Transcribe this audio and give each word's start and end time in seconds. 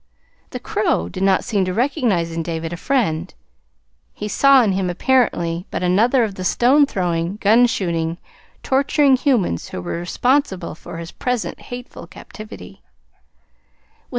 The 0.49 0.59
crow 0.59 1.09
did 1.09 1.21
not 1.21 1.43
seem 1.43 1.63
to 1.65 1.75
recognize 1.75 2.31
in 2.31 2.41
David 2.41 2.73
a 2.73 2.75
friend. 2.75 3.31
He 4.15 4.27
saw 4.27 4.63
in 4.63 4.71
him, 4.71 4.89
apparently, 4.89 5.67
but 5.69 5.83
another 5.83 6.23
of 6.23 6.33
the 6.33 6.43
stone 6.43 6.87
throwing, 6.87 7.35
gun 7.35 7.67
shooting, 7.67 8.17
torturing 8.63 9.15
humans 9.15 9.69
who 9.69 9.79
were 9.79 9.99
responsible 9.99 10.73
for 10.73 10.97
his 10.97 11.11
present 11.11 11.59
hateful 11.61 12.07
captivity. 12.07 12.81